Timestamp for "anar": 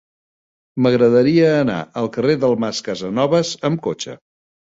1.57-1.75